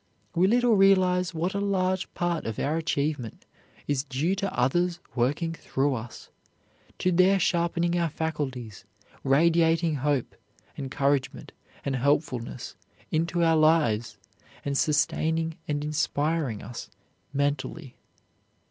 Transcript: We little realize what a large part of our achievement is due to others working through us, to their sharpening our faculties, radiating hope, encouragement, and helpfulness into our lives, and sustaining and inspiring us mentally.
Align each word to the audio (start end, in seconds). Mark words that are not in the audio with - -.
We 0.33 0.47
little 0.47 0.75
realize 0.75 1.31
what 1.31 1.53
a 1.53 1.59
large 1.61 2.11
part 2.15 2.47
of 2.47 2.57
our 2.57 2.75
achievement 2.75 3.45
is 3.87 4.03
due 4.03 4.33
to 4.37 4.51
others 4.51 4.99
working 5.13 5.53
through 5.53 5.93
us, 5.93 6.29
to 6.97 7.11
their 7.11 7.37
sharpening 7.37 7.95
our 7.99 8.09
faculties, 8.09 8.83
radiating 9.23 9.97
hope, 9.97 10.35
encouragement, 10.75 11.51
and 11.85 11.95
helpfulness 11.97 12.75
into 13.11 13.43
our 13.43 13.55
lives, 13.57 14.17
and 14.65 14.75
sustaining 14.75 15.55
and 15.67 15.83
inspiring 15.83 16.63
us 16.63 16.89
mentally. 17.31 17.95